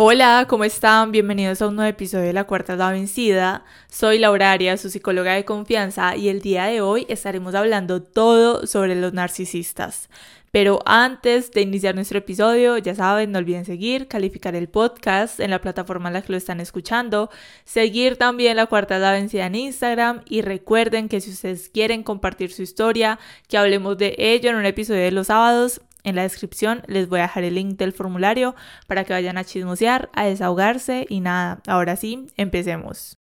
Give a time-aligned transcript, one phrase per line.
[0.00, 1.10] Hola, ¿cómo están?
[1.10, 3.64] Bienvenidos a un nuevo episodio de La Cuarta la Vencida.
[3.90, 8.64] Soy Laura Arias, su psicóloga de confianza, y el día de hoy estaremos hablando todo
[8.68, 10.08] sobre los narcisistas.
[10.52, 15.50] Pero antes de iniciar nuestro episodio, ya saben, no olviden seguir, calificar el podcast en
[15.50, 17.28] la plataforma en la que lo están escuchando,
[17.64, 22.62] seguir también la cuarta vencida en Instagram y recuerden que si ustedes quieren compartir su
[22.62, 23.18] historia,
[23.48, 27.20] que hablemos de ello en un episodio de los sábados, en la descripción les voy
[27.20, 28.54] a dejar el link del formulario
[28.86, 33.16] para que vayan a chismosear, a desahogarse y nada, ahora sí, empecemos.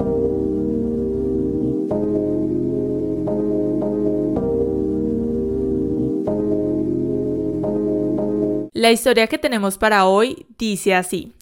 [8.77, 11.33] La historia que tenemos para hoy dice así.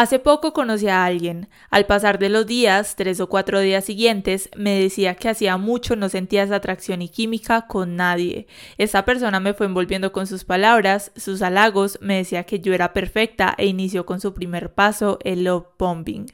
[0.00, 1.50] Hace poco conocí a alguien.
[1.68, 5.94] Al pasar de los días, tres o cuatro días siguientes, me decía que hacía mucho
[5.94, 8.46] no sentía esa atracción y química con nadie.
[8.78, 12.94] Esa persona me fue envolviendo con sus palabras, sus halagos, me decía que yo era
[12.94, 16.32] perfecta e inició con su primer paso, el love bombing.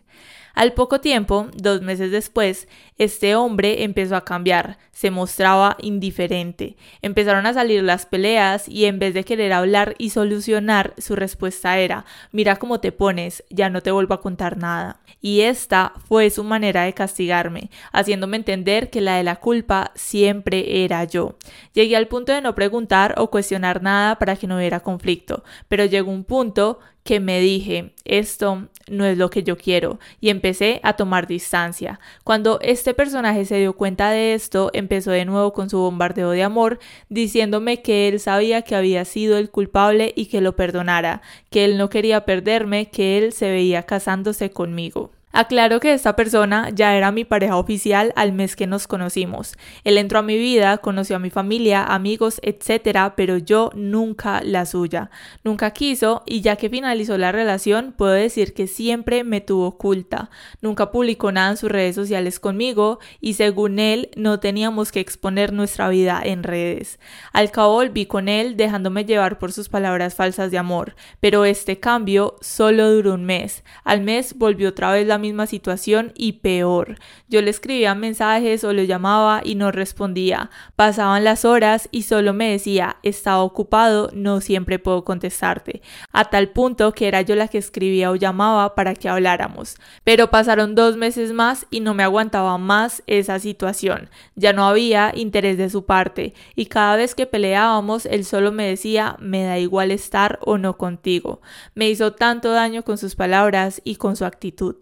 [0.54, 2.68] Al poco tiempo, dos meses después,
[2.98, 6.76] este hombre empezó a cambiar, se mostraba indiferente.
[7.02, 11.78] Empezaron a salir las peleas y en vez de querer hablar y solucionar, su respuesta
[11.78, 15.00] era, mira cómo te pones, ya no te vuelvo a contar nada.
[15.20, 20.84] Y esta fue su manera de castigarme, haciéndome entender que la de la culpa siempre
[20.84, 21.36] era yo.
[21.74, 25.84] Llegué al punto de no preguntar o cuestionar nada para que no hubiera conflicto, pero
[25.84, 30.80] llegó un punto que me dije, esto no es lo que yo quiero y empecé
[30.82, 31.98] a tomar distancia.
[32.24, 36.42] Cuando este personaje se dio cuenta de esto, empezó de nuevo con su bombardeo de
[36.42, 41.64] amor, diciéndome que él sabía que había sido el culpable y que lo perdonara, que
[41.64, 45.10] él no quería perderme, que él se veía casándose conmigo.
[45.32, 49.54] Aclaro que esta persona ya era mi pareja oficial al mes que nos conocimos.
[49.84, 54.64] Él entró a mi vida, conoció a mi familia, amigos, etc., pero yo nunca la
[54.64, 55.10] suya.
[55.44, 60.30] Nunca quiso y ya que finalizó la relación, puedo decir que siempre me tuvo oculta.
[60.62, 65.52] Nunca publicó nada en sus redes sociales conmigo y según él no teníamos que exponer
[65.52, 66.98] nuestra vida en redes.
[67.34, 71.78] Al cabo volví con él dejándome llevar por sus palabras falsas de amor, pero este
[71.78, 73.64] cambio solo duró un mes.
[73.84, 76.98] Al mes volvió otra vez la misma situación y peor.
[77.28, 80.50] Yo le escribía mensajes o lo llamaba y no respondía.
[80.76, 85.82] Pasaban las horas y solo me decía, estaba ocupado, no siempre puedo contestarte.
[86.12, 89.76] A tal punto que era yo la que escribía o llamaba para que habláramos.
[90.04, 94.08] Pero pasaron dos meses más y no me aguantaba más esa situación.
[94.34, 98.66] Ya no había interés de su parte y cada vez que peleábamos él solo me
[98.66, 101.40] decía, me da igual estar o no contigo.
[101.74, 104.76] Me hizo tanto daño con sus palabras y con su actitud.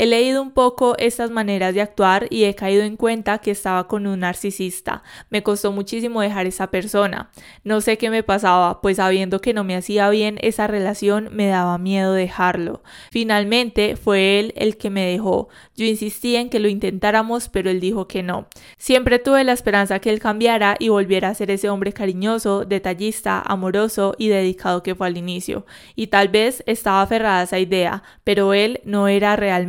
[0.00, 3.88] He leído un poco estas maneras de actuar y he caído en cuenta que estaba
[3.88, 5.02] con un narcisista.
[5.28, 7.30] Me costó muchísimo dejar esa persona.
[7.64, 11.48] No sé qué me pasaba, pues sabiendo que no me hacía bien esa relación me
[11.48, 12.82] daba miedo dejarlo.
[13.10, 15.48] Finalmente fue él el que me dejó.
[15.76, 18.46] Yo insistí en que lo intentáramos, pero él dijo que no.
[18.76, 23.42] Siempre tuve la esperanza que él cambiara y volviera a ser ese hombre cariñoso, detallista,
[23.44, 25.66] amoroso y dedicado que fue al inicio.
[25.96, 29.67] Y tal vez estaba aferrada a esa idea, pero él no era realmente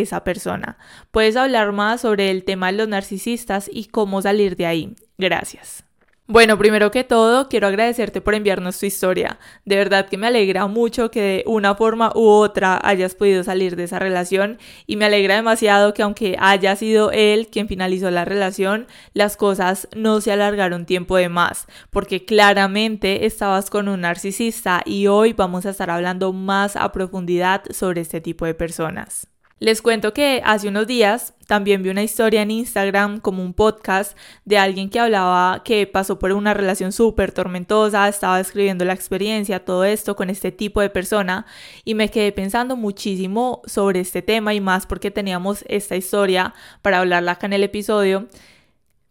[0.00, 0.78] esa persona.
[1.10, 4.94] Puedes hablar más sobre el tema de los narcisistas y cómo salir de ahí.
[5.16, 5.84] Gracias.
[6.30, 9.38] Bueno, primero que todo, quiero agradecerte por enviarnos tu historia.
[9.64, 13.76] De verdad que me alegra mucho que de una forma u otra hayas podido salir
[13.76, 18.26] de esa relación y me alegra demasiado que aunque haya sido él quien finalizó la
[18.26, 24.82] relación, las cosas no se alargaron tiempo de más, porque claramente estabas con un narcisista
[24.84, 29.28] y hoy vamos a estar hablando más a profundidad sobre este tipo de personas.
[29.60, 34.16] Les cuento que hace unos días también vi una historia en Instagram como un podcast
[34.44, 39.64] de alguien que hablaba que pasó por una relación súper tormentosa, estaba escribiendo la experiencia,
[39.64, 41.44] todo esto con este tipo de persona
[41.84, 47.00] y me quedé pensando muchísimo sobre este tema y más porque teníamos esta historia para
[47.00, 48.28] hablarla acá en el episodio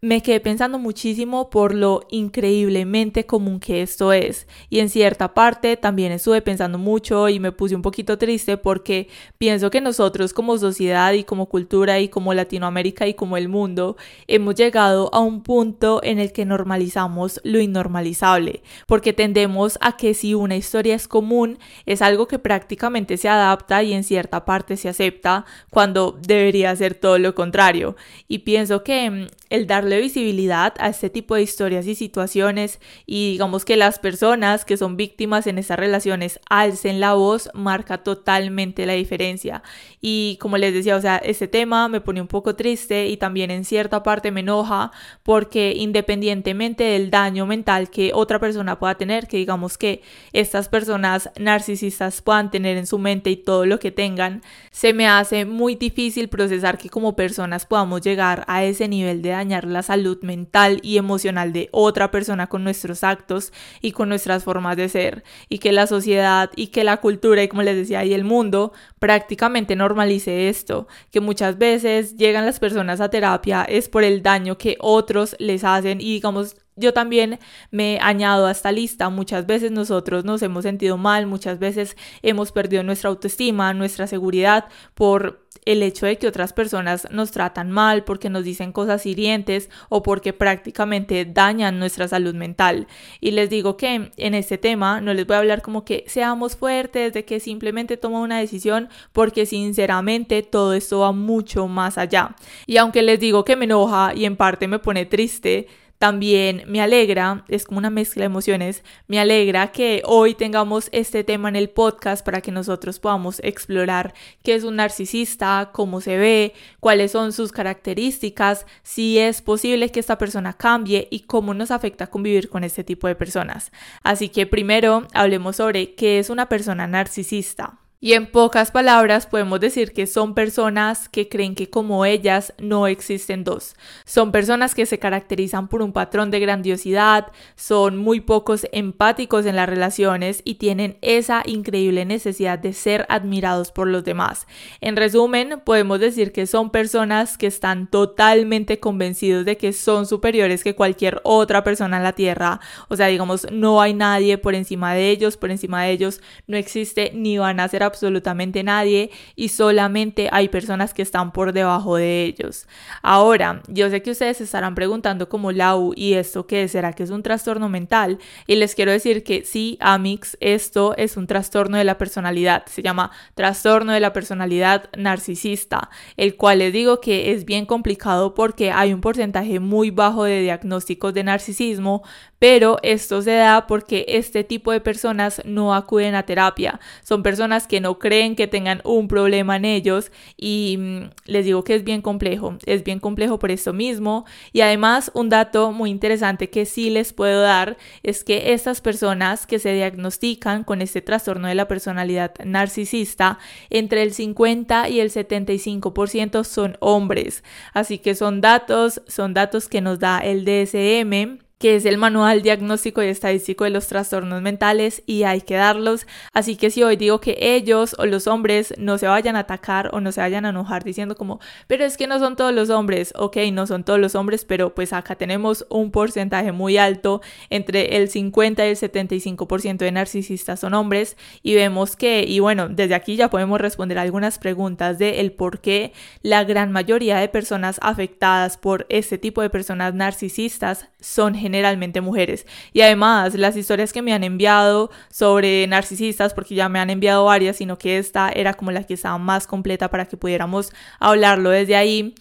[0.00, 4.46] me quedé pensando muchísimo por lo increíblemente común que esto es.
[4.70, 9.08] Y en cierta parte también estuve pensando mucho y me puse un poquito triste porque
[9.38, 13.96] pienso que nosotros como sociedad y como cultura y como Latinoamérica y como el mundo
[14.28, 20.14] hemos llegado a un punto en el que normalizamos lo innormalizable porque tendemos a que
[20.14, 24.76] si una historia es común es algo que prácticamente se adapta y en cierta parte
[24.76, 27.96] se acepta cuando debería ser todo lo contrario.
[28.28, 33.32] Y pienso que mm, el darle visibilidad a este tipo de historias y situaciones y
[33.32, 38.84] digamos que las personas que son víctimas en estas relaciones alcen la voz marca totalmente
[38.84, 39.62] la diferencia.
[40.02, 43.50] Y como les decía, o sea, este tema me pone un poco triste y también
[43.50, 44.92] en cierta parte me enoja
[45.22, 50.02] porque independientemente del daño mental que otra persona pueda tener, que digamos que
[50.34, 55.08] estas personas narcisistas puedan tener en su mente y todo lo que tengan, se me
[55.08, 59.77] hace muy difícil procesar que como personas podamos llegar a ese nivel de dañar la
[59.82, 64.88] salud mental y emocional de otra persona con nuestros actos y con nuestras formas de
[64.88, 68.24] ser y que la sociedad y que la cultura y como les decía y el
[68.24, 74.22] mundo prácticamente normalice esto, que muchas veces llegan las personas a terapia es por el
[74.22, 77.38] daño que otros les hacen y digamos yo también
[77.70, 79.08] me añado a esta lista.
[79.08, 84.66] Muchas veces nosotros nos hemos sentido mal, muchas veces hemos perdido nuestra autoestima, nuestra seguridad
[84.94, 89.68] por el hecho de que otras personas nos tratan mal, porque nos dicen cosas hirientes
[89.90, 92.86] o porque prácticamente dañan nuestra salud mental.
[93.20, 96.56] Y les digo que en este tema no les voy a hablar como que seamos
[96.56, 102.34] fuertes, de que simplemente toma una decisión, porque sinceramente todo esto va mucho más allá.
[102.66, 105.66] Y aunque les digo que me enoja y en parte me pone triste,
[105.98, 111.24] también me alegra, es como una mezcla de emociones, me alegra que hoy tengamos este
[111.24, 116.16] tema en el podcast para que nosotros podamos explorar qué es un narcisista, cómo se
[116.16, 121.70] ve, cuáles son sus características, si es posible que esta persona cambie y cómo nos
[121.70, 123.72] afecta convivir con este tipo de personas.
[124.02, 127.78] Así que primero hablemos sobre qué es una persona narcisista.
[128.00, 132.86] Y en pocas palabras podemos decir que son personas que creen que como ellas no
[132.86, 133.74] existen dos.
[134.04, 139.56] Son personas que se caracterizan por un patrón de grandiosidad, son muy pocos empáticos en
[139.56, 144.46] las relaciones y tienen esa increíble necesidad de ser admirados por los demás.
[144.80, 150.62] En resumen, podemos decir que son personas que están totalmente convencidos de que son superiores
[150.62, 152.60] que cualquier otra persona en la Tierra.
[152.86, 156.56] O sea, digamos, no hay nadie por encima de ellos, por encima de ellos no
[156.56, 161.96] existe ni van a ser absolutamente nadie y solamente hay personas que están por debajo
[161.96, 162.66] de ellos.
[163.02, 166.68] Ahora, yo sé que ustedes estarán preguntando como Lau, ¿y esto qué?
[166.68, 168.18] ¿Será que es un trastorno mental?
[168.46, 172.64] Y les quiero decir que sí, Amix, esto es un trastorno de la personalidad.
[172.66, 178.34] Se llama trastorno de la personalidad narcisista, el cual les digo que es bien complicado
[178.34, 182.02] porque hay un porcentaje muy bajo de diagnósticos de narcisismo,
[182.38, 186.80] pero esto se da porque este tipo de personas no acuden a terapia.
[187.02, 191.64] Son personas que no creen que tengan un problema en ellos y mm, les digo
[191.64, 192.56] que es bien complejo.
[192.66, 194.24] Es bien complejo por esto mismo.
[194.52, 199.46] Y además un dato muy interesante que sí les puedo dar es que estas personas
[199.46, 203.38] que se diagnostican con este trastorno de la personalidad narcisista,
[203.70, 207.42] entre el 50 y el 75% son hombres.
[207.72, 212.42] Así que son datos, son datos que nos da el DSM que es el Manual
[212.42, 216.06] Diagnóstico y Estadístico de los Trastornos Mentales y hay que darlos.
[216.32, 219.90] Así que si hoy digo que ellos o los hombres no se vayan a atacar
[219.92, 222.70] o no se vayan a enojar diciendo como, pero es que no son todos los
[222.70, 227.20] hombres, ok, no son todos los hombres, pero pues acá tenemos un porcentaje muy alto,
[227.50, 232.68] entre el 50 y el 75% de narcisistas son hombres y vemos que, y bueno,
[232.68, 237.28] desde aquí ya podemos responder algunas preguntas de el por qué la gran mayoría de
[237.28, 242.46] personas afectadas por este tipo de personas narcisistas son generalmente mujeres.
[242.72, 247.24] Y además, las historias que me han enviado sobre narcisistas, porque ya me han enviado
[247.24, 251.50] varias, sino que esta era como la que estaba más completa para que pudiéramos hablarlo
[251.50, 252.14] desde ahí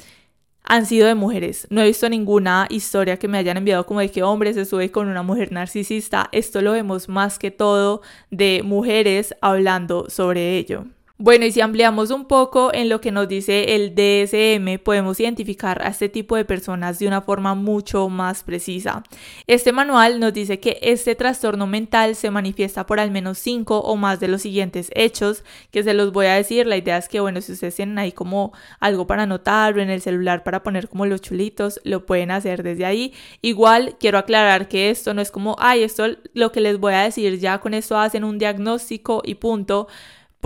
[0.63, 1.67] han sido de mujeres.
[1.69, 4.91] No he visto ninguna historia que me hayan enviado como de que hombres se sube
[4.91, 6.29] con una mujer narcisista.
[6.31, 10.85] Esto lo vemos más que todo de mujeres hablando sobre ello.
[11.19, 15.81] Bueno, y si ampliamos un poco en lo que nos dice el DSM, podemos identificar
[15.81, 19.01] a este tipo de personas de una forma mucho más precisa.
[19.47, 23.95] Este manual nos dice que este trastorno mental se manifiesta por al menos cinco o
[23.95, 26.67] más de los siguientes hechos, que se los voy a decir.
[26.67, 29.89] La idea es que, bueno, si ustedes tienen ahí como algo para anotar o en
[29.89, 33.11] el celular para poner como los chulitos, lo pueden hacer desde ahí.
[33.41, 36.05] Igual quiero aclarar que esto no es como, ay, esto
[36.35, 39.87] lo que les voy a decir, ya con esto hacen un diagnóstico y punto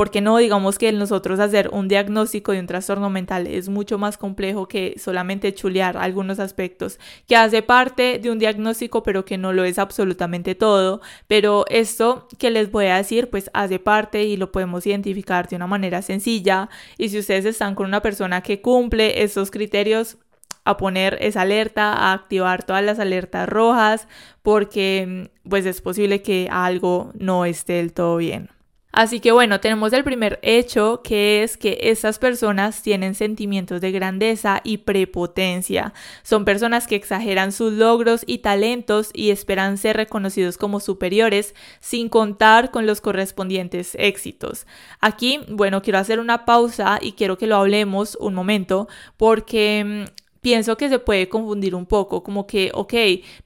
[0.01, 4.17] porque no digamos que nosotros hacer un diagnóstico de un trastorno mental es mucho más
[4.17, 9.53] complejo que solamente chulear algunos aspectos, que hace parte de un diagnóstico pero que no
[9.53, 14.37] lo es absolutamente todo, pero esto que les voy a decir pues hace parte y
[14.37, 16.67] lo podemos identificar de una manera sencilla.
[16.97, 20.17] Y si ustedes están con una persona que cumple estos criterios,
[20.65, 24.07] a poner esa alerta, a activar todas las alertas rojas,
[24.41, 28.49] porque pues es posible que algo no esté del todo bien.
[28.91, 33.91] Así que bueno, tenemos el primer hecho que es que estas personas tienen sentimientos de
[33.91, 35.93] grandeza y prepotencia.
[36.23, 42.09] Son personas que exageran sus logros y talentos y esperan ser reconocidos como superiores sin
[42.09, 44.67] contar con los correspondientes éxitos.
[44.99, 50.21] Aquí, bueno, quiero hacer una pausa y quiero que lo hablemos un momento porque mm,
[50.41, 52.93] pienso que se puede confundir un poco, como que, ok,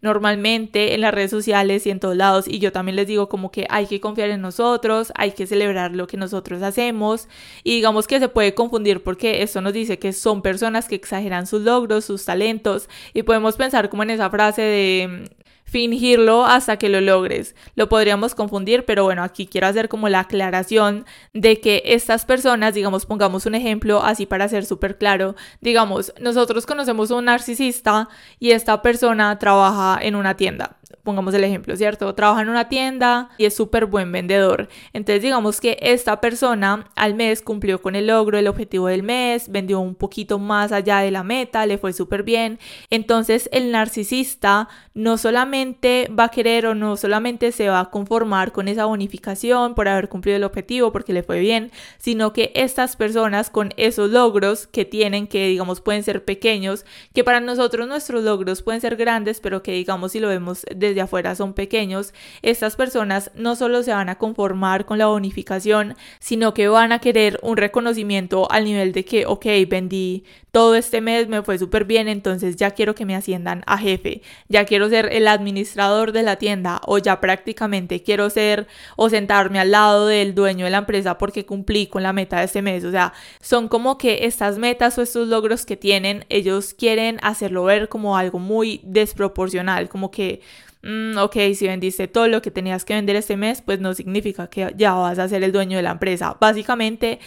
[0.01, 3.51] normalmente en las redes sociales y en todos lados, y yo también les digo como
[3.51, 7.27] que hay que confiar en nosotros, hay que celebrar lo que nosotros hacemos,
[7.63, 11.47] y digamos que se puede confundir porque esto nos dice que son personas que exageran
[11.47, 15.29] sus logros, sus talentos, y podemos pensar como en esa frase de
[15.65, 17.55] fingirlo hasta que lo logres.
[17.75, 22.73] Lo podríamos confundir, pero bueno, aquí quiero hacer como la aclaración de que estas personas,
[22.73, 28.07] digamos, pongamos un ejemplo así para ser súper claro, digamos, nosotros conocemos a un narcisista
[28.39, 32.13] y esta persona trabaja en una tienda pongamos el ejemplo, ¿cierto?
[32.15, 34.67] Trabaja en una tienda y es súper buen vendedor.
[34.91, 39.49] Entonces digamos que esta persona al mes cumplió con el logro, el objetivo del mes,
[39.49, 42.59] vendió un poquito más allá de la meta, le fue súper bien.
[42.89, 45.17] Entonces el narcisista no
[45.55, 50.09] va a querer o no solamente se va a conformar con esa bonificación por haber
[50.09, 54.85] cumplido el objetivo porque le fue bien, sino que estas personas con esos logros que
[54.85, 59.63] tienen, que digamos pueden ser pequeños, que para nosotros nuestros logros pueden ser grandes, pero
[59.63, 63.93] que digamos si lo vemos desde de afuera son pequeños, estas personas no solo se
[63.93, 68.91] van a conformar con la bonificación, sino que van a querer un reconocimiento al nivel
[68.93, 70.23] de que, ok, vendí
[70.55, 74.21] todo este mes, me fue súper bien, entonces ya quiero que me asciendan a jefe,
[74.47, 79.59] ya quiero ser el administrador de la tienda o ya prácticamente quiero ser o sentarme
[79.59, 82.85] al lado del dueño de la empresa porque cumplí con la meta de este mes.
[82.85, 87.65] O sea, son como que estas metas o estos logros que tienen, ellos quieren hacerlo
[87.65, 90.39] ver como algo muy desproporcional, como que
[90.87, 94.47] Mm, ok, si vendiste todo lo que tenías que vender este mes, pues no significa
[94.51, 96.37] que ya vas a ser el dueño de la empresa.
[96.39, 97.19] Básicamente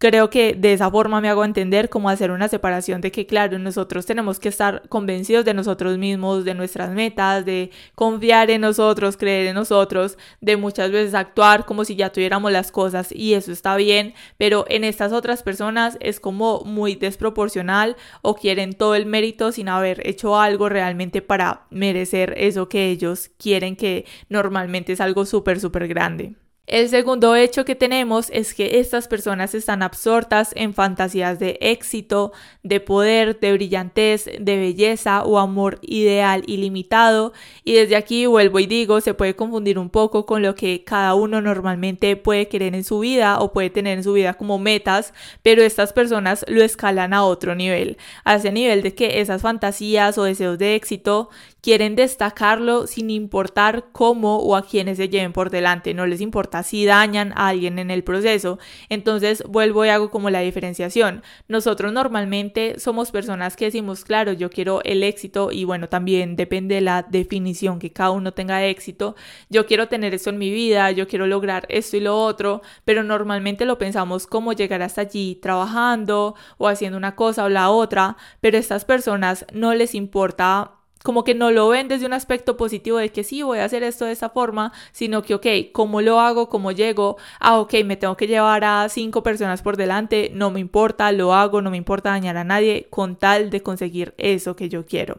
[0.00, 3.58] Creo que de esa forma me hago entender cómo hacer una separación de que, claro,
[3.58, 9.16] nosotros tenemos que estar convencidos de nosotros mismos, de nuestras metas, de confiar en nosotros,
[9.16, 13.50] creer en nosotros, de muchas veces actuar como si ya tuviéramos las cosas y eso
[13.50, 19.04] está bien, pero en estas otras personas es como muy desproporcional o quieren todo el
[19.04, 25.00] mérito sin haber hecho algo realmente para merecer eso que ellos quieren que normalmente es
[25.00, 26.36] algo súper, súper grande.
[26.68, 32.32] El segundo hecho que tenemos es que estas personas están absortas en fantasías de éxito,
[32.62, 37.32] de poder, de brillantez, de belleza o amor ideal ilimitado.
[37.64, 41.14] Y desde aquí vuelvo y digo, se puede confundir un poco con lo que cada
[41.14, 45.14] uno normalmente puede querer en su vida o puede tener en su vida como metas,
[45.42, 50.18] pero estas personas lo escalan a otro nivel, a ese nivel de que esas fantasías
[50.18, 51.30] o deseos de éxito
[51.68, 56.62] quieren destacarlo sin importar cómo o a quienes se lleven por delante, no les importa
[56.62, 58.58] si dañan a alguien en el proceso.
[58.88, 61.22] Entonces vuelvo y hago como la diferenciación.
[61.46, 66.76] Nosotros normalmente somos personas que decimos, claro, yo quiero el éxito y bueno, también depende
[66.76, 69.14] de la definición que cada uno tenga de éxito.
[69.50, 73.02] Yo quiero tener esto en mi vida, yo quiero lograr esto y lo otro, pero
[73.02, 78.16] normalmente lo pensamos como llegar hasta allí trabajando o haciendo una cosa o la otra,
[78.40, 82.56] pero a estas personas no les importa como que no lo ven desde un aspecto
[82.56, 86.00] positivo de que sí, voy a hacer esto de esta forma, sino que, ok, ¿cómo
[86.00, 86.48] lo hago?
[86.48, 87.16] ¿Cómo llego?
[87.40, 91.34] Ah, ok, me tengo que llevar a cinco personas por delante, no me importa, lo
[91.34, 95.18] hago, no me importa dañar a nadie con tal de conseguir eso que yo quiero.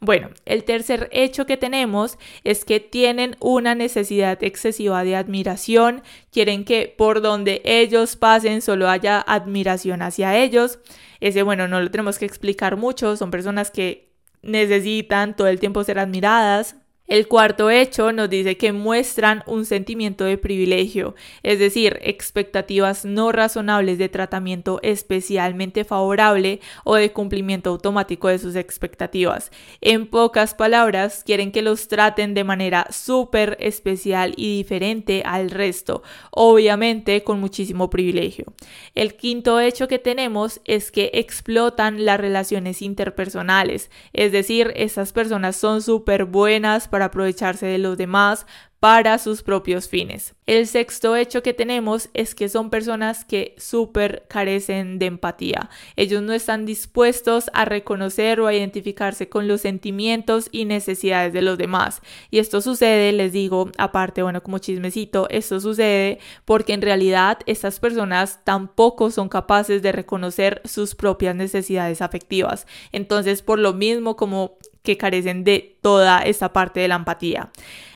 [0.00, 6.66] Bueno, el tercer hecho que tenemos es que tienen una necesidad excesiva de admiración, quieren
[6.66, 10.78] que por donde ellos pasen solo haya admiración hacia ellos.
[11.20, 14.13] Ese, bueno, no lo tenemos que explicar mucho, son personas que
[14.44, 20.24] necesitan todo el tiempo ser admiradas, el cuarto hecho nos dice que muestran un sentimiento
[20.24, 28.28] de privilegio, es decir, expectativas no razonables de tratamiento especialmente favorable o de cumplimiento automático
[28.28, 29.52] de sus expectativas.
[29.82, 36.02] En pocas palabras, quieren que los traten de manera súper especial y diferente al resto,
[36.30, 38.46] obviamente con muchísimo privilegio.
[38.94, 45.56] El quinto hecho que tenemos es que explotan las relaciones interpersonales, es decir, estas personas
[45.56, 48.46] son súper buenas para aprovecharse de los demás,
[48.78, 50.36] para sus propios fines.
[50.46, 55.70] El sexto hecho que tenemos es que son personas que súper carecen de empatía.
[55.96, 61.42] Ellos no están dispuestos a reconocer o a identificarse con los sentimientos y necesidades de
[61.42, 62.00] los demás.
[62.30, 67.80] Y esto sucede, les digo, aparte, bueno, como chismecito, esto sucede porque en realidad estas
[67.80, 72.68] personas tampoco son capaces de reconocer sus propias necesidades afectivas.
[72.92, 77.50] Entonces, por lo mismo como que carecen de toda esta parte de la empatía.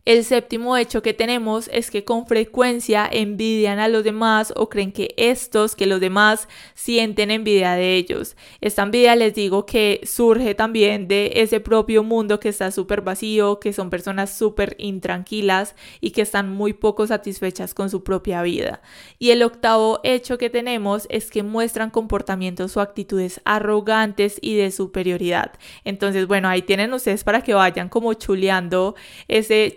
[0.09, 4.91] El séptimo hecho que tenemos es que con frecuencia envidian a los demás o creen
[4.91, 8.35] que estos, que los demás sienten envidia de ellos.
[8.63, 13.61] Esta envidia les digo que surge también de ese propio mundo que está súper vacío,
[13.61, 18.81] que son personas súper intranquilas y que están muy poco satisfechas con su propia vida.
[19.19, 24.71] Y el octavo hecho que tenemos es que muestran comportamientos o actitudes arrogantes y de
[24.71, 25.53] superioridad.
[25.85, 28.95] Entonces, bueno, ahí tienen ustedes para que vayan como chuleando
[29.29, 29.77] ese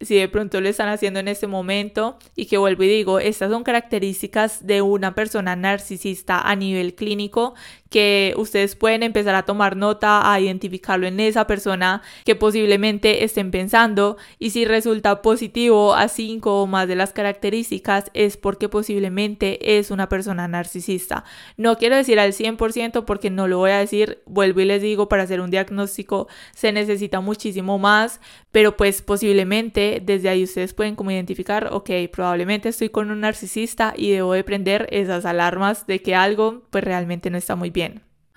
[0.00, 3.50] si de pronto lo están haciendo en este momento y que vuelvo y digo, estas
[3.50, 7.54] son características de una persona narcisista a nivel clínico
[7.90, 13.50] que ustedes pueden empezar a tomar nota, a identificarlo en esa persona que posiblemente estén
[13.50, 19.78] pensando y si resulta positivo a cinco o más de las características es porque posiblemente
[19.78, 21.24] es una persona narcisista.
[21.56, 25.08] No quiero decir al 100% porque no lo voy a decir, vuelvo y les digo,
[25.08, 28.20] para hacer un diagnóstico se necesita muchísimo más,
[28.52, 33.94] pero pues posiblemente desde ahí ustedes pueden como identificar, ok, probablemente estoy con un narcisista
[33.96, 37.79] y debo de prender esas alarmas de que algo pues realmente no está muy bien.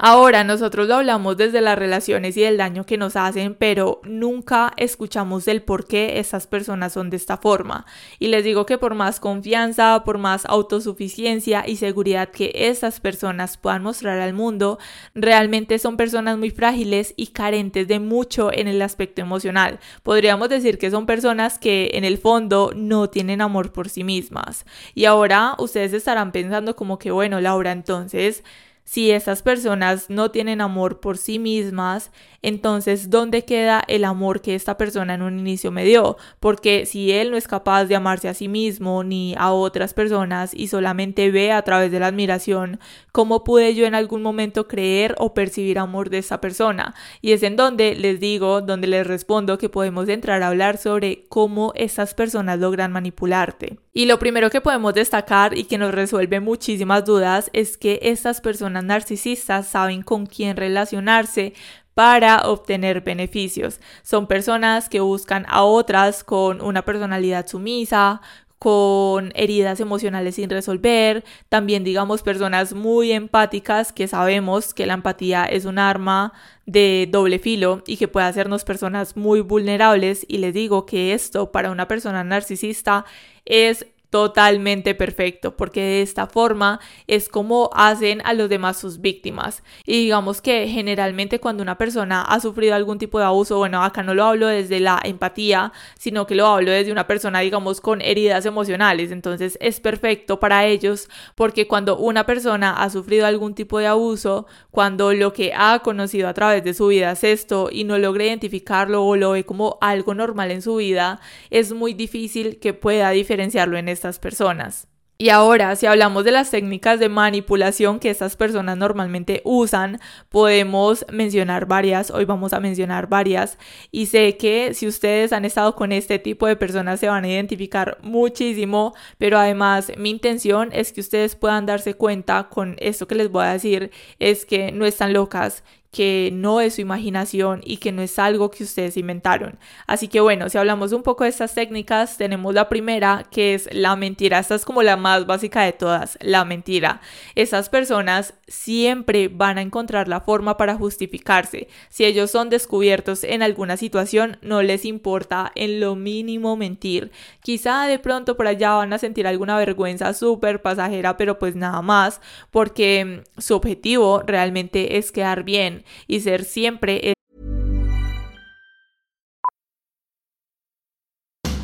[0.05, 4.73] Ahora nosotros lo hablamos desde las relaciones y del daño que nos hacen, pero nunca
[4.75, 7.85] escuchamos del por qué esas personas son de esta forma.
[8.19, 13.55] Y les digo que por más confianza, por más autosuficiencia y seguridad que esas personas
[13.55, 14.77] puedan mostrar al mundo,
[15.15, 19.79] realmente son personas muy frágiles y carentes de mucho en el aspecto emocional.
[20.01, 24.65] Podríamos decir que son personas que en el fondo no tienen amor por sí mismas.
[24.96, 28.44] Y ahora ustedes estarán pensando como que, bueno, Laura, entonces
[28.85, 34.55] si esas personas no tienen amor por sí mismas, entonces ¿dónde queda el amor que
[34.55, 36.17] esta persona en un inicio me dio?
[36.39, 40.53] Porque si él no es capaz de amarse a sí mismo ni a otras personas
[40.53, 42.79] y solamente ve a través de la admiración,
[43.11, 46.93] ¿cómo pude yo en algún momento creer o percibir amor de esa persona?
[47.22, 51.25] Y es en donde les digo, donde les respondo que podemos entrar a hablar sobre
[51.29, 53.82] cómo esas personas logran manipularte.
[53.96, 58.42] Y lo primero que podemos destacar y que nos resuelve muchísimas dudas es que estas
[58.42, 61.53] personas narcisistas saben con quién relacionarse
[61.94, 63.79] para obtener beneficios.
[64.01, 68.22] Son personas que buscan a otras con una personalidad sumisa,
[68.63, 75.43] con heridas emocionales sin resolver, también digamos personas muy empáticas que sabemos que la empatía
[75.43, 76.31] es un arma
[76.65, 80.25] de doble filo y que puede hacernos personas muy vulnerables.
[80.29, 83.03] Y les digo que esto para una persona narcisista
[83.43, 89.63] es totalmente perfecto, porque de esta forma es como hacen a los demás sus víctimas.
[89.87, 94.03] Y digamos que generalmente cuando una persona ha sufrido algún tipo de abuso, bueno, acá
[94.03, 98.01] no lo hablo desde la empatía, sino que lo hablo desde una persona, digamos, con
[98.01, 99.09] heridas emocionales.
[99.09, 104.45] Entonces es perfecto para ellos porque cuando una persona ha sufrido algún tipo de abuso,
[104.69, 108.25] cuando lo que ha conocido a través de su vida es esto y no logra
[108.25, 113.09] identificarlo o lo ve como algo normal en su vida, es muy difícil que pueda
[113.09, 114.87] diferenciarlo en este personas.
[115.20, 121.05] Y ahora, si hablamos de las técnicas de manipulación que estas personas normalmente usan, podemos
[121.11, 123.57] mencionar varias, hoy vamos a mencionar varias,
[123.92, 127.29] y sé que si ustedes han estado con este tipo de personas se van a
[127.29, 133.16] identificar muchísimo, pero además mi intención es que ustedes puedan darse cuenta con esto que
[133.16, 135.63] les voy a decir, es que no están locas,
[135.94, 139.60] que no es su imaginación y que no es algo que ustedes inventaron.
[139.86, 143.70] Así que bueno, si hablamos un poco de estas técnicas, tenemos la primera que es
[143.72, 144.40] la mentira.
[144.40, 147.00] Esta es como la más básica de todas, la mentira.
[147.36, 151.68] Esas personas siempre van a encontrar la forma para justificarse.
[151.90, 157.12] Si ellos son descubiertos en alguna situación, no les importa en lo mínimo mentir.
[157.42, 161.84] Quizá de pronto por allá van a sentir alguna vergüenza súper pasajera, pero pues nada
[161.84, 167.13] más, porque su objetivo realmente es quedar bien y ser siempre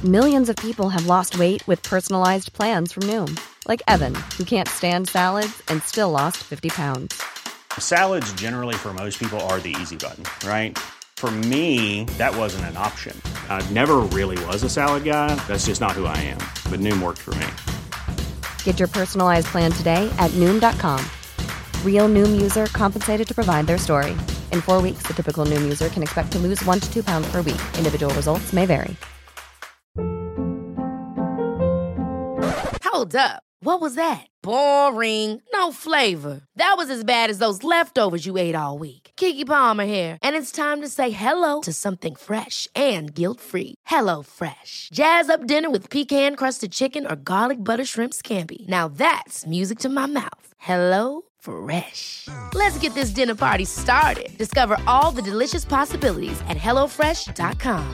[0.06, 4.66] Millions of people have lost weight with personalized plans from Noom, like Evan, who can't
[4.66, 7.22] stand salads and still lost 50 pounds.
[7.78, 10.78] Salads generally for most people are the easy button, right?
[11.18, 13.14] For me, that wasn't an option.
[13.50, 15.36] I never really was a salad guy.
[15.50, 16.40] That's just not who I am.
[16.72, 17.48] But Noom worked for me.
[18.64, 21.04] Get your personalized plan today at Noom.com.
[21.84, 24.12] Real Noom user compensated to provide their story.
[24.54, 27.30] In four weeks, the typical Noom user can expect to lose one to two pounds
[27.30, 27.60] per week.
[27.78, 28.96] Individual results may vary.
[32.86, 33.44] Hold up.
[33.62, 34.26] What was that?
[34.42, 35.42] Boring.
[35.54, 36.42] No flavor.
[36.56, 39.12] That was as bad as those leftovers you ate all week.
[39.16, 43.76] Kiki Palmer here, and it's time to say hello to something fresh and guilt-free.
[43.86, 44.90] Hello Fresh.
[44.94, 48.68] Jazz up dinner with pecan-crusted chicken or garlic butter shrimp scampi.
[48.68, 50.54] Now that's music to my mouth.
[50.58, 52.28] Hello Fresh.
[52.54, 54.38] Let's get this dinner party started.
[54.38, 57.86] Discover all the delicious possibilities at HelloFresh.com.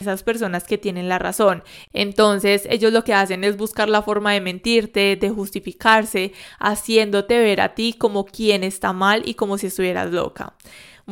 [0.00, 1.62] Esas personas que tienen la razón.
[1.92, 7.60] Entonces, ellos lo que hacen es buscar la forma de mentirte, de justificarse, haciéndote ver
[7.60, 10.54] a ti como quien está mal y como si estuvieras loca.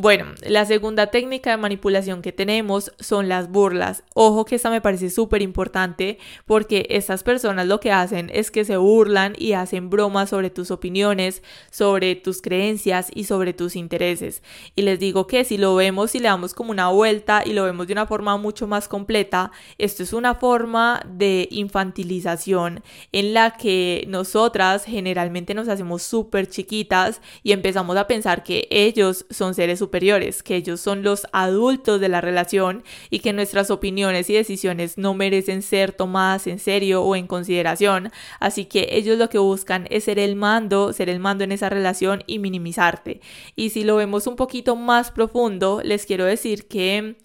[0.00, 4.04] Bueno, la segunda técnica de manipulación que tenemos son las burlas.
[4.14, 8.64] Ojo que esta me parece súper importante porque estas personas lo que hacen es que
[8.64, 14.44] se burlan y hacen bromas sobre tus opiniones, sobre tus creencias y sobre tus intereses.
[14.76, 17.64] Y les digo que si lo vemos y le damos como una vuelta y lo
[17.64, 23.56] vemos de una forma mucho más completa, esto es una forma de infantilización en la
[23.56, 29.82] que nosotras generalmente nos hacemos súper chiquitas y empezamos a pensar que ellos son seres
[29.88, 35.14] que ellos son los adultos de la relación y que nuestras opiniones y decisiones no
[35.14, 38.10] merecen ser tomadas en serio o en consideración.
[38.40, 41.68] Así que ellos lo que buscan es ser el mando, ser el mando en esa
[41.68, 43.20] relación y minimizarte.
[43.56, 47.16] Y si lo vemos un poquito más profundo, les quiero decir que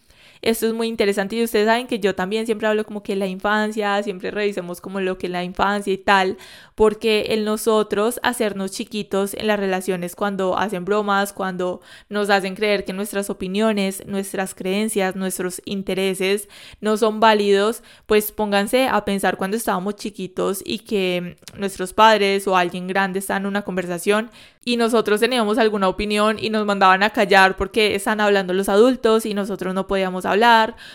[0.43, 3.27] esto es muy interesante y ustedes saben que yo también siempre hablo como que la
[3.27, 6.37] infancia, siempre revisemos como lo que la infancia y tal,
[6.75, 12.83] porque el nosotros hacernos chiquitos en las relaciones cuando hacen bromas, cuando nos hacen creer
[12.83, 16.49] que nuestras opiniones, nuestras creencias, nuestros intereses
[16.81, 22.57] no son válidos, pues pónganse a pensar cuando estábamos chiquitos y que nuestros padres o
[22.57, 24.29] alguien grande está en una conversación
[24.65, 29.25] y nosotros teníamos alguna opinión y nos mandaban a callar porque están hablando los adultos
[29.25, 30.32] y nosotros no podíamos hablar,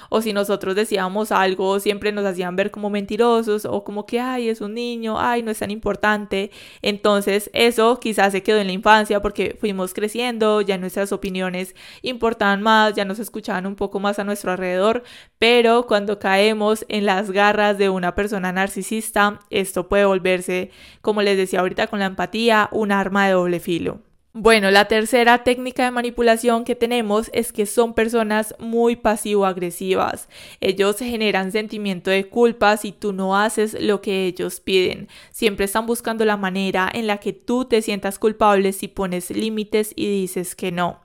[0.09, 4.49] o si nosotros decíamos algo siempre nos hacían ver como mentirosos o como que, ay,
[4.49, 6.51] es un niño, ay, no es tan importante.
[6.83, 12.63] Entonces eso quizás se quedó en la infancia porque fuimos creciendo, ya nuestras opiniones importaban
[12.63, 15.05] más, ya nos escuchaban un poco más a nuestro alrededor,
[15.39, 20.71] pero cuando caemos en las garras de una persona narcisista, esto puede volverse,
[21.01, 24.08] como les decía ahorita con la empatía, un arma de doble filo.
[24.35, 30.29] Bueno, la tercera técnica de manipulación que tenemos es que son personas muy pasivo-agresivas.
[30.61, 35.09] Ellos generan sentimiento de culpa si tú no haces lo que ellos piden.
[35.33, 39.93] Siempre están buscando la manera en la que tú te sientas culpable si pones límites
[39.97, 41.01] y dices que no.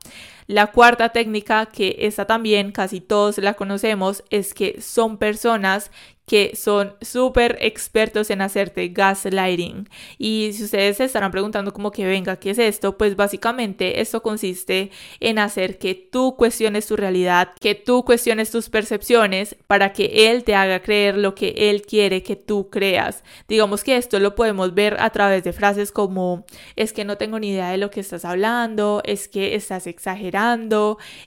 [0.48, 5.92] La cuarta técnica, que esta también casi todos la conocemos, es que son personas
[6.26, 9.90] que son súper expertos en hacerte gaslighting.
[10.18, 12.98] Y si ustedes se estarán preguntando como que venga, ¿qué es esto?
[12.98, 18.70] Pues básicamente esto consiste en hacer que tú cuestiones tu realidad, que tú cuestiones tus
[18.70, 23.24] percepciones para que él te haga creer lo que él quiere que tú creas.
[23.48, 27.38] Digamos que esto lo podemos ver a través de frases como es que no tengo
[27.40, 30.33] ni idea de lo que estás hablando, es que estás exagerando,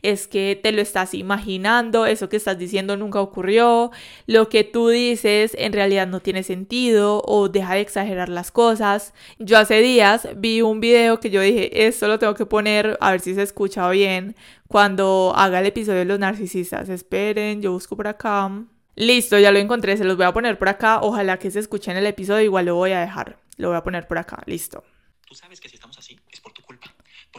[0.03, 3.91] es que te lo estás imaginando, eso que estás diciendo nunca ocurrió,
[4.27, 9.15] lo que tú dices en realidad no tiene sentido o deja de exagerar las cosas.
[9.39, 13.13] Yo hace días vi un video que yo dije, esto lo tengo que poner a
[13.13, 14.35] ver si se escucha bien
[14.67, 16.89] cuando haga el episodio de los narcisistas.
[16.89, 18.51] Esperen, yo busco por acá.
[18.97, 21.01] Listo, ya lo encontré, se los voy a poner por acá.
[21.03, 23.39] Ojalá que se escuche en el episodio, igual lo voy a dejar.
[23.57, 24.83] Lo voy a poner por acá, listo.
[25.27, 26.93] Tú sabes que si estamos así es por tu culpa,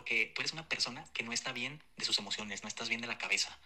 [0.08, 3.02] porque tú eres una persona que no está bien de sus emociones, no estás bien
[3.02, 3.60] de la cabeza.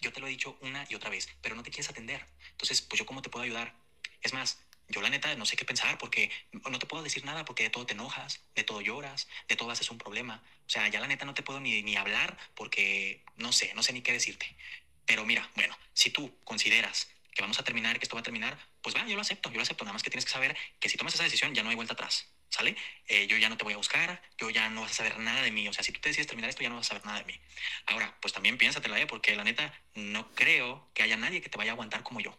[0.00, 2.24] Yo te lo he dicho una y otra vez, pero no te quieres atender.
[2.52, 3.74] Entonces, pues yo cómo te puedo ayudar.
[4.22, 7.44] Es más, yo la neta no sé qué pensar porque no te puedo decir nada
[7.44, 10.40] porque de todo te enojas, de todo lloras, de todo haces un problema.
[10.66, 13.82] O sea, ya la neta no te puedo ni, ni hablar porque no sé, no
[13.82, 14.56] sé ni qué decirte.
[15.04, 18.56] Pero mira, bueno, si tú consideras que vamos a terminar, que esto va a terminar,
[18.82, 19.84] pues va, yo lo acepto, yo lo acepto.
[19.84, 21.94] Nada más que tienes que saber que si tomas esa decisión ya no hay vuelta
[21.94, 22.76] atrás, ¿sale?
[23.06, 25.42] Eh, yo ya no te voy a buscar, yo ya no vas a saber nada
[25.42, 25.68] de mí.
[25.68, 27.24] O sea, si tú te decides terminar esto, ya no vas a saber nada de
[27.24, 27.40] mí.
[27.86, 29.06] Ahora, pues también piénsatela, ¿eh?
[29.06, 32.38] Porque la neta, no creo que haya nadie que te vaya a aguantar como yo.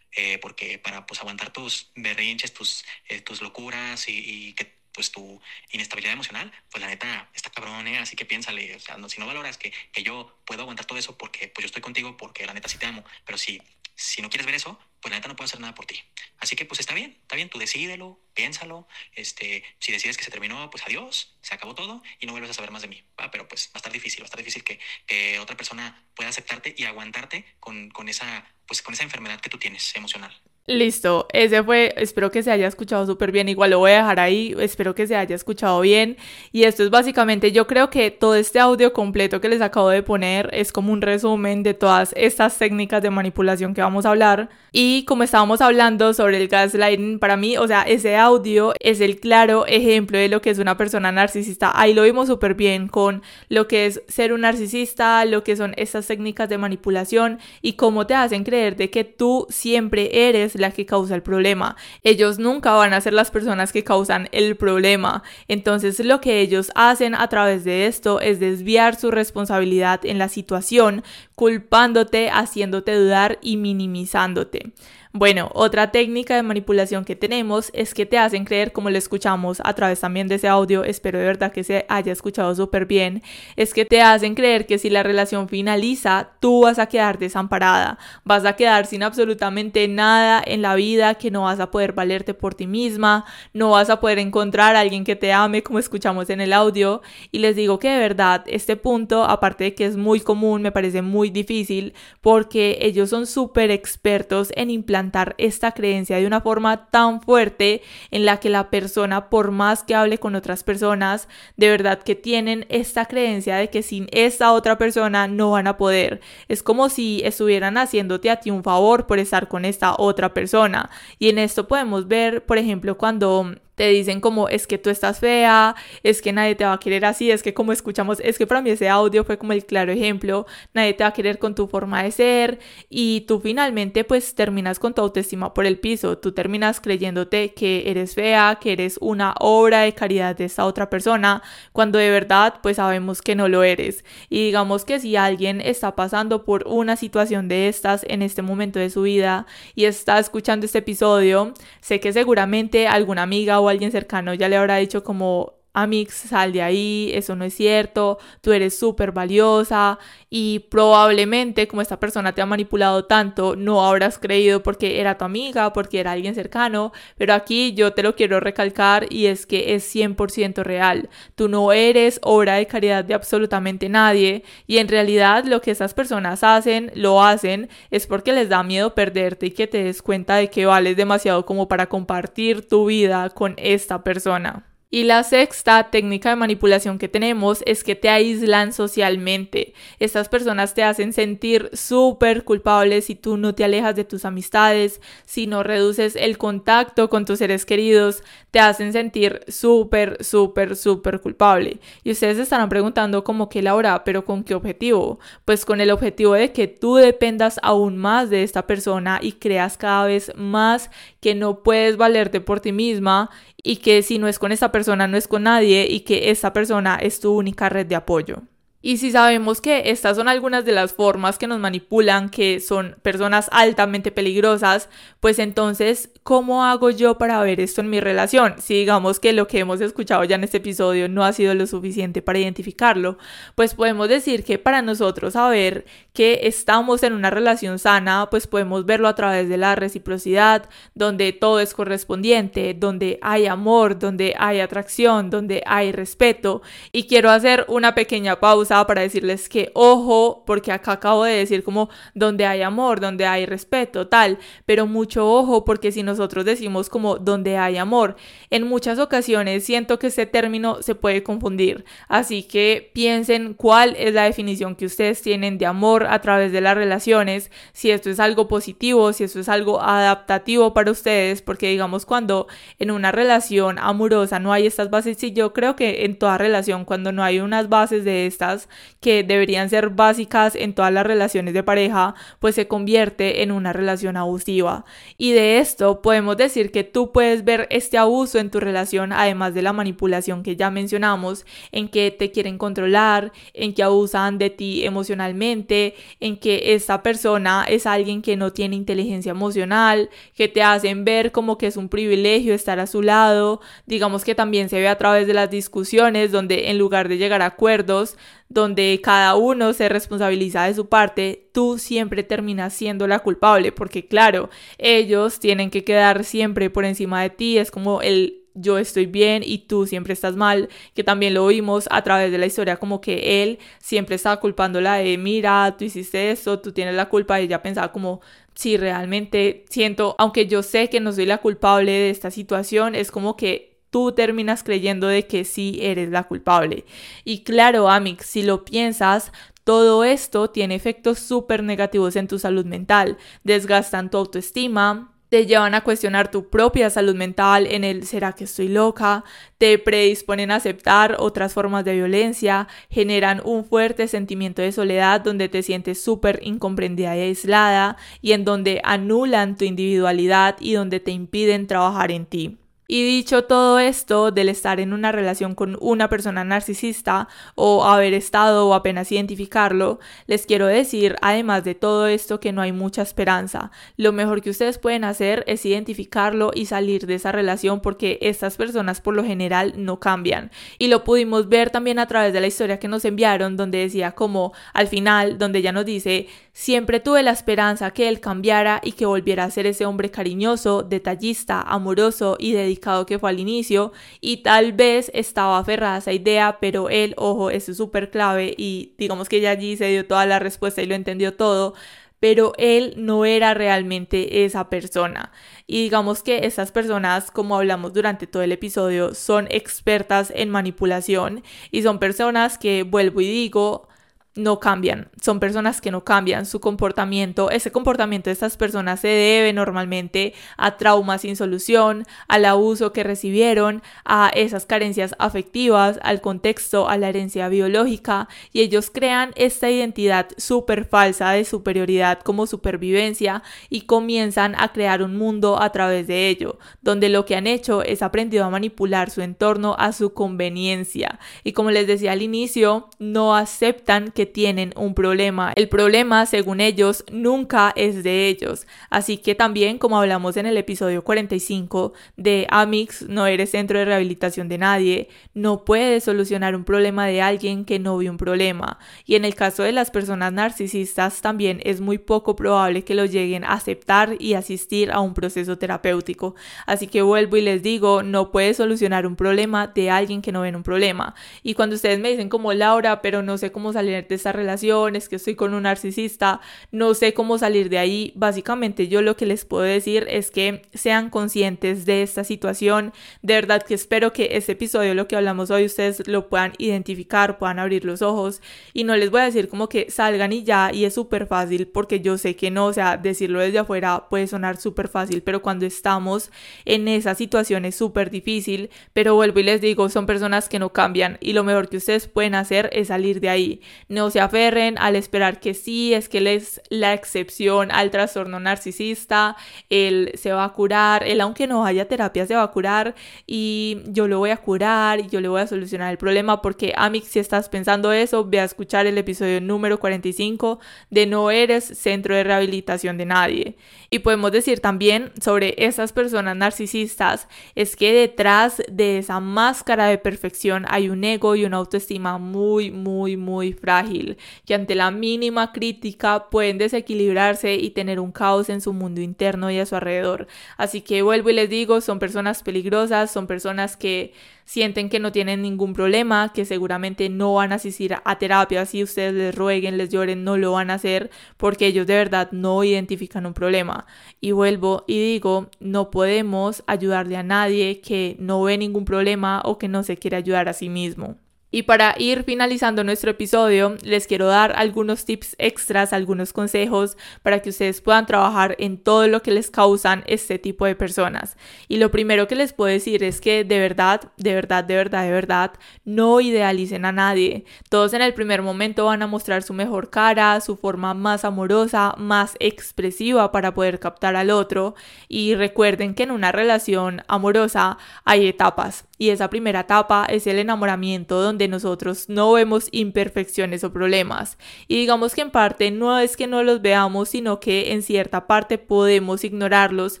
[0.16, 5.40] Eh, porque para pues aguantar tus berrinches, tus, eh, tus locuras y, que pues tu
[5.72, 7.98] inestabilidad emocional, pues la neta está cabrón, ¿eh?
[7.98, 11.00] así que piénsale, o sea, no, si no valoras que, que, yo puedo aguantar todo
[11.00, 13.60] eso porque pues yo estoy contigo, porque la neta sí te amo, pero si,
[13.96, 16.02] si no quieres ver eso, pues la neta no puedo hacer nada por ti.
[16.38, 20.30] Así que pues está bien, está bien, tú decídelo, piénsalo, este, si decides que se
[20.30, 23.30] terminó, pues adiós, se acabó todo y no vuelves a saber más de mí, ¿va?
[23.30, 26.30] pero pues va a estar difícil, va a estar difícil que, que otra persona pueda
[26.30, 30.34] aceptarte y aguantarte con, con esa pues con esa enfermedad que tú tienes emocional.
[30.66, 34.18] Listo, ese fue, espero que se haya escuchado súper bien, igual lo voy a dejar
[34.18, 36.16] ahí, espero que se haya escuchado bien.
[36.52, 40.02] Y esto es básicamente, yo creo que todo este audio completo que les acabo de
[40.02, 44.48] poner es como un resumen de todas estas técnicas de manipulación que vamos a hablar.
[44.72, 49.20] Y como estábamos hablando sobre el gaslighting, para mí, o sea, ese audio es el
[49.20, 53.22] claro ejemplo de lo que es una persona narcisista, ahí lo vimos súper bien con
[53.50, 58.06] lo que es ser un narcisista, lo que son estas técnicas de manipulación y cómo
[58.06, 61.76] te hacen creer de que tú siempre eres la que causa el problema.
[62.02, 65.22] Ellos nunca van a ser las personas que causan el problema.
[65.48, 70.28] Entonces lo que ellos hacen a través de esto es desviar su responsabilidad en la
[70.28, 71.02] situación,
[71.34, 74.72] culpándote, haciéndote dudar y minimizándote.
[75.16, 79.62] Bueno, otra técnica de manipulación que tenemos es que te hacen creer, como lo escuchamos
[79.64, 83.22] a través también de ese audio, espero de verdad que se haya escuchado súper bien,
[83.54, 87.96] es que te hacen creer que si la relación finaliza, tú vas a quedar desamparada,
[88.24, 92.34] vas a quedar sin absolutamente nada en la vida, que no vas a poder valerte
[92.34, 96.28] por ti misma, no vas a poder encontrar a alguien que te ame, como escuchamos
[96.28, 97.02] en el audio.
[97.30, 100.72] Y les digo que de verdad, este punto, aparte de que es muy común, me
[100.72, 105.03] parece muy difícil, porque ellos son súper expertos en implantar
[105.38, 109.94] esta creencia de una forma tan fuerte en la que la persona, por más que
[109.94, 114.78] hable con otras personas, de verdad que tienen esta creencia de que sin esta otra
[114.78, 116.20] persona no van a poder.
[116.48, 120.90] Es como si estuvieran haciéndote a ti un favor por estar con esta otra persona.
[121.18, 125.20] Y en esto podemos ver, por ejemplo, cuando te dicen como es que tú estás
[125.20, 128.46] fea, es que nadie te va a querer así, es que como escuchamos, es que
[128.46, 131.54] para mí ese audio fue como el claro ejemplo, nadie te va a querer con
[131.54, 132.58] tu forma de ser
[132.88, 137.84] y tú finalmente pues terminas con tu autoestima por el piso, tú terminas creyéndote que
[137.86, 142.54] eres fea, que eres una obra de caridad de esta otra persona, cuando de verdad
[142.62, 144.04] pues sabemos que no lo eres.
[144.28, 148.78] Y digamos que si alguien está pasando por una situación de estas en este momento
[148.78, 154.34] de su vida y está escuchando este episodio, sé que seguramente alguna amiga alguien cercano
[154.34, 158.78] ya le habrá dicho como Amix, sal de ahí, eso no es cierto, tú eres
[158.78, 159.98] súper valiosa
[160.30, 165.24] y probablemente como esta persona te ha manipulado tanto, no habrás creído porque era tu
[165.24, 169.74] amiga, porque era alguien cercano, pero aquí yo te lo quiero recalcar y es que
[169.74, 171.08] es 100% real.
[171.34, 175.92] Tú no eres obra de caridad de absolutamente nadie y en realidad lo que estas
[175.92, 180.36] personas hacen, lo hacen es porque les da miedo perderte y que te des cuenta
[180.36, 184.64] de que vales demasiado como para compartir tu vida con esta persona.
[184.94, 189.74] Y la sexta técnica de manipulación que tenemos es que te aíslan socialmente.
[189.98, 195.00] Estas personas te hacen sentir súper culpable si tú no te alejas de tus amistades,
[195.26, 201.20] si no reduces el contacto con tus seres queridos, te hacen sentir súper, súper, súper
[201.20, 201.80] culpable.
[202.04, 205.18] Y ustedes estarán preguntando como que Laura, pero ¿con qué objetivo?
[205.44, 209.76] Pues con el objetivo de que tú dependas aún más de esta persona y creas
[209.76, 210.88] cada vez más
[211.20, 213.30] que no puedes valerte por ti misma
[213.60, 216.52] y que si no es con esa persona no es con nadie y que esa
[216.52, 218.42] persona es tu única red de apoyo.
[218.86, 222.96] Y si sabemos que estas son algunas de las formas que nos manipulan, que son
[223.00, 228.56] personas altamente peligrosas, pues entonces, ¿cómo hago yo para ver esto en mi relación?
[228.58, 231.66] Si digamos que lo que hemos escuchado ya en este episodio no ha sido lo
[231.66, 233.16] suficiente para identificarlo,
[233.54, 238.86] pues podemos decir que para nosotros saber que estamos en una relación sana, pues podemos
[238.86, 244.60] verlo a través de la reciprocidad, donde todo es correspondiente, donde hay amor, donde hay
[244.60, 246.62] atracción, donde hay respeto.
[246.92, 251.64] Y quiero hacer una pequeña pausa para decirles que ojo, porque acá acabo de decir
[251.64, 256.88] como donde hay amor, donde hay respeto, tal, pero mucho ojo porque si nosotros decimos
[256.88, 258.14] como donde hay amor,
[258.50, 264.14] en muchas ocasiones siento que ese término se puede confundir, así que piensen cuál es
[264.14, 268.20] la definición que ustedes tienen de amor a través de las relaciones, si esto es
[268.20, 272.46] algo positivo, si esto es algo adaptativo para ustedes, porque digamos cuando
[272.78, 276.84] en una relación amorosa no hay estas bases, y yo creo que en toda relación
[276.84, 278.68] cuando no hay unas bases de estas
[279.00, 283.72] que deberían ser básicas en todas las relaciones de pareja, pues se convierte en una
[283.72, 284.84] relación abusiva.
[285.18, 289.54] Y de esto podemos decir que tú puedes ver este abuso en tu relación, además
[289.54, 294.50] de la manipulación que ya mencionamos, en que te quieren controlar, en que abusan de
[294.50, 300.62] ti emocionalmente, en que esta persona es alguien que no tiene inteligencia emocional, que te
[300.62, 304.78] hacen ver como que es un privilegio estar a su lado, digamos que también se
[304.78, 308.16] ve a través de las discusiones donde en lugar de llegar a acuerdos,
[308.48, 314.06] donde cada uno se responsabiliza de su parte, tú siempre terminas siendo la culpable, porque
[314.06, 319.06] claro, ellos tienen que quedar siempre por encima de ti, es como el yo estoy
[319.06, 322.76] bien y tú siempre estás mal, que también lo vimos a través de la historia
[322.76, 327.40] como que él siempre estaba culpándola de, mira, tú hiciste eso, tú tienes la culpa
[327.40, 328.20] y ella pensaba como,
[328.54, 333.10] si realmente siento, aunque yo sé que no soy la culpable de esta situación, es
[333.10, 336.84] como que tú terminas creyendo de que sí eres la culpable.
[337.24, 339.32] Y claro, Amix, si lo piensas,
[339.64, 345.74] todo esto tiene efectos súper negativos en tu salud mental, desgastan tu autoestima, te llevan
[345.74, 349.24] a cuestionar tu propia salud mental en el ¿será que estoy loca?
[349.58, 355.48] te predisponen a aceptar otras formas de violencia, generan un fuerte sentimiento de soledad donde
[355.48, 361.10] te sientes súper incomprendida y aislada y en donde anulan tu individualidad y donde te
[361.10, 362.58] impiden trabajar en ti.
[362.86, 368.12] Y dicho todo esto del estar en una relación con una persona narcisista o haber
[368.12, 373.00] estado o apenas identificarlo, les quiero decir, además de todo esto, que no hay mucha
[373.00, 373.70] esperanza.
[373.96, 378.58] Lo mejor que ustedes pueden hacer es identificarlo y salir de esa relación porque estas
[378.58, 380.50] personas por lo general no cambian.
[380.78, 384.12] Y lo pudimos ver también a través de la historia que nos enviaron, donde decía
[384.12, 388.92] como al final, donde ella nos dice, siempre tuve la esperanza que él cambiara y
[388.92, 392.73] que volviera a ser ese hombre cariñoso, detallista, amoroso y dedicado
[393.06, 397.50] que fue al inicio y tal vez estaba aferrada a esa idea, pero él, ojo,
[397.50, 400.86] eso es súper clave y digamos que ella allí se dio toda la respuesta y
[400.86, 401.74] lo entendió todo,
[402.20, 405.30] pero él no era realmente esa persona.
[405.66, 411.42] Y digamos que esas personas, como hablamos durante todo el episodio, son expertas en manipulación
[411.70, 413.88] y son personas que, vuelvo y digo,
[414.36, 417.50] no cambian, son personas que no cambian su comportamiento.
[417.50, 423.04] Ese comportamiento de estas personas se debe normalmente a traumas sin solución, al abuso que
[423.04, 429.70] recibieron, a esas carencias afectivas, al contexto, a la herencia biológica y ellos crean esta
[429.70, 436.06] identidad súper falsa de superioridad como supervivencia y comienzan a crear un mundo a través
[436.06, 440.12] de ello, donde lo que han hecho es aprendido a manipular su entorno a su
[440.12, 441.18] conveniencia.
[441.44, 445.52] Y como les decía al inicio, no aceptan tienen un problema.
[445.56, 448.66] El problema, según ellos, nunca es de ellos.
[448.90, 453.84] Así que también, como hablamos en el episodio 45 de Amix, no eres centro de
[453.84, 458.78] rehabilitación de nadie, no puedes solucionar un problema de alguien que no vio un problema.
[459.04, 463.04] Y en el caso de las personas narcisistas, también es muy poco probable que lo
[463.04, 466.34] lleguen a aceptar y asistir a un proceso terapéutico.
[466.66, 470.40] Así que vuelvo y les digo, no puedes solucionar un problema de alguien que no
[470.40, 471.14] ven un problema.
[471.42, 475.08] Y cuando ustedes me dicen como Laura, pero no sé cómo salir esta relación, es
[475.08, 478.12] que estoy con un narcisista, no sé cómo salir de ahí.
[478.14, 482.92] Básicamente yo lo que les puedo decir es que sean conscientes de esta situación.
[483.22, 487.38] De verdad que espero que este episodio, lo que hablamos hoy, ustedes lo puedan identificar,
[487.38, 488.40] puedan abrir los ojos
[488.72, 491.68] y no les voy a decir como que salgan y ya y es súper fácil
[491.68, 495.42] porque yo sé que no, o sea, decirlo desde afuera puede sonar súper fácil, pero
[495.42, 496.30] cuando estamos
[496.64, 500.72] en esa situación es súper difícil, pero vuelvo y les digo, son personas que no
[500.72, 503.60] cambian y lo mejor que ustedes pueden hacer es salir de ahí.
[503.88, 508.40] No se aferren al esperar que sí, es que él es la excepción al trastorno
[508.40, 509.36] narcisista,
[509.70, 512.94] él se va a curar, él aunque no haya terapia se va a curar
[513.26, 516.72] y yo lo voy a curar y yo le voy a solucionar el problema porque
[516.76, 521.64] Amix, si estás pensando eso, ve a escuchar el episodio número 45 de No eres
[521.64, 523.56] centro de rehabilitación de nadie.
[523.90, 529.98] Y podemos decir también sobre esas personas narcisistas es que detrás de esa máscara de
[529.98, 534.90] perfección hay un ego y una autoestima muy, muy, muy frágil frágil, que ante la
[534.90, 539.76] mínima crítica pueden desequilibrarse y tener un caos en su mundo interno y a su
[539.76, 540.26] alrededor.
[540.56, 544.12] Así que vuelvo y les digo, son personas peligrosas, son personas que
[544.46, 548.82] sienten que no tienen ningún problema, que seguramente no van a asistir a terapia si
[548.82, 552.62] ustedes les rueguen, les lloren, no lo van a hacer porque ellos de verdad no
[552.62, 553.86] identifican un problema.
[554.20, 559.56] Y vuelvo y digo, no podemos ayudarle a nadie que no ve ningún problema o
[559.58, 561.16] que no se quiere ayudar a sí mismo.
[561.54, 567.42] Y para ir finalizando nuestro episodio, les quiero dar algunos tips extras, algunos consejos para
[567.42, 571.36] que ustedes puedan trabajar en todo lo que les causan este tipo de personas.
[571.68, 575.04] Y lo primero que les puedo decir es que de verdad, de verdad, de verdad,
[575.04, 575.52] de verdad,
[575.84, 577.44] no idealicen a nadie.
[577.68, 581.94] Todos en el primer momento van a mostrar su mejor cara, su forma más amorosa,
[581.96, 584.74] más expresiva para poder captar al otro.
[585.06, 588.86] Y recuerden que en una relación amorosa hay etapas.
[588.96, 594.38] Y esa primera etapa es el enamoramiento donde nosotros no vemos imperfecciones o problemas.
[594.68, 598.28] Y digamos que en parte no es que no los veamos, sino que en cierta
[598.28, 600.00] parte podemos ignorarlos.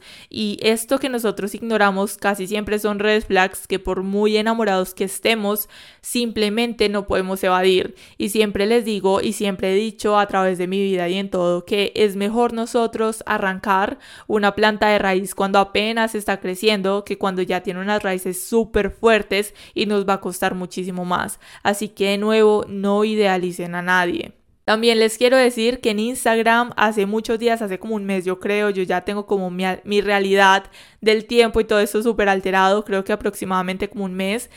[0.30, 5.04] Y esto que nosotros ignoramos casi siempre son red flags que por muy enamorados que
[5.04, 5.68] estemos,
[6.00, 7.96] simplemente no podemos evadir.
[8.16, 11.30] Y siempre les digo y siempre he dicho a través de mi vida y en
[11.30, 17.18] todo que es mejor nosotros arrancar una planta de raíz cuando apenas está creciendo que
[17.18, 21.40] cuando ya tiene unas raíces súper fuertes y nos va a costar muchísimo más.
[21.62, 24.32] Así que de nuevo, no idealicen a nadie.
[24.64, 28.40] También les quiero decir que en Instagram hace muchos días, hace como un mes yo
[28.40, 30.64] creo, yo ya tengo como mi, mi realidad
[31.02, 34.48] del tiempo y todo eso súper alterado, creo que aproximadamente como un mes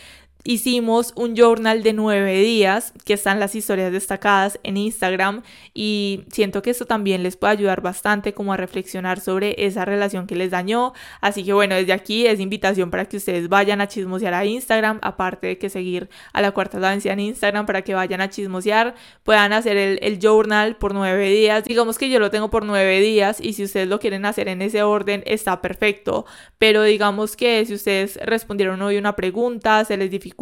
[0.47, 6.61] hicimos un journal de nueve días que están las historias destacadas en Instagram y siento
[6.61, 10.51] que esto también les puede ayudar bastante como a reflexionar sobre esa relación que les
[10.51, 10.93] dañó.
[11.19, 14.99] Así que bueno, desde aquí es invitación para que ustedes vayan a chismosear a Instagram,
[15.01, 18.95] aparte de que seguir a la cuarta vencida en Instagram para que vayan a chismosear,
[19.23, 21.65] puedan hacer el, el journal por nueve días.
[21.65, 24.61] Digamos que yo lo tengo por nueve días y si ustedes lo quieren hacer en
[24.61, 26.25] ese orden está perfecto,
[26.57, 30.36] pero digamos que si ustedes respondieron hoy una pregunta, se les dificulta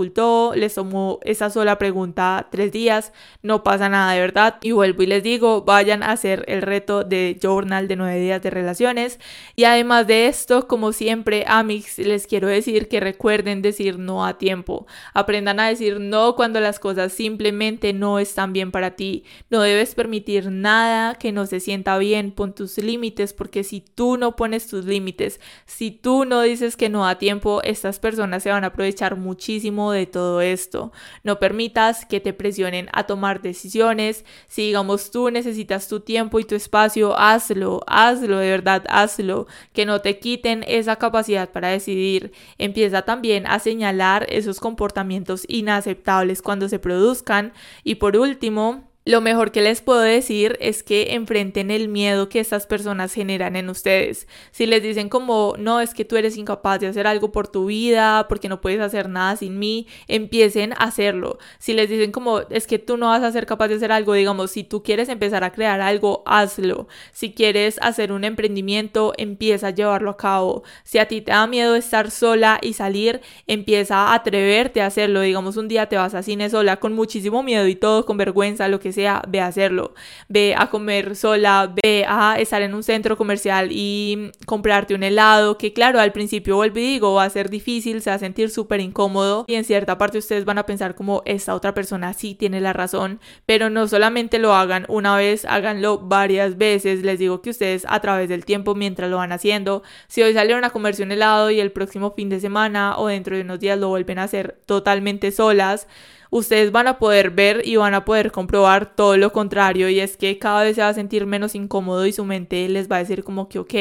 [0.55, 4.57] les tomó esa sola pregunta tres días, no pasa nada de verdad.
[4.61, 8.41] Y vuelvo y les digo, vayan a hacer el reto de journal de nueve días
[8.41, 9.19] de relaciones.
[9.55, 14.37] Y además de esto, como siempre, Amix, les quiero decir que recuerden decir no a
[14.37, 14.85] tiempo.
[15.13, 19.23] Aprendan a decir no cuando las cosas simplemente no están bien para ti.
[19.49, 22.31] No debes permitir nada que no se sienta bien.
[22.31, 26.89] Pon tus límites porque si tú no pones tus límites, si tú no dices que
[26.89, 30.91] no a tiempo, estas personas se van a aprovechar muchísimo de todo esto.
[31.23, 34.26] No permitas que te presionen a tomar decisiones.
[34.47, 39.47] Si digamos tú necesitas tu tiempo y tu espacio, hazlo, hazlo, de verdad, hazlo.
[39.73, 42.32] Que no te quiten esa capacidad para decidir.
[42.57, 47.53] Empieza también a señalar esos comportamientos inaceptables cuando se produzcan.
[47.84, 52.39] Y por último, lo mejor que les puedo decir es que enfrenten el miedo que
[52.39, 54.28] estas personas generan en ustedes.
[54.49, 57.68] Si les dicen como, no, es que tú eres incapaz de hacer algo por tu
[57.68, 61.38] vida, porque no puedes hacer nada sin mí, empiecen a hacerlo.
[61.60, 64.14] Si les dicen como, es que tú no vas a ser capaz de hacer algo,
[64.14, 66.88] digamos, si tú quieres empezar a crear algo, hazlo.
[67.12, 70.64] Si quieres hacer un emprendimiento, empieza a llevarlo a cabo.
[70.84, 75.22] Si a ti te da miedo estar sola y salir, empieza a atreverte a hacerlo.
[75.22, 78.68] Digamos, un día te vas a cine sola con muchísimo miedo y todo, con vergüenza,
[78.68, 79.93] lo que ve a hacerlo.
[80.27, 85.57] Ve a comer sola, ve a estar en un centro comercial y comprarte un helado,
[85.57, 88.49] que claro, al principio vuelvo y digo, va a ser difícil, se va a sentir
[88.49, 92.35] súper incómodo y en cierta parte ustedes van a pensar como esta otra persona sí
[92.35, 97.03] tiene la razón, pero no solamente lo hagan una vez, háganlo varias veces.
[97.03, 100.63] Les digo que ustedes a través del tiempo mientras lo van haciendo, si hoy salieron
[100.63, 103.79] a comerse un helado y el próximo fin de semana o dentro de unos días
[103.79, 105.87] lo vuelven a hacer totalmente solas,
[106.30, 110.17] ustedes van a poder ver y van a poder comprobar todo lo contrario y es
[110.17, 112.99] que cada vez se va a sentir menos incómodo y su mente les va a
[112.99, 113.73] decir como que ok,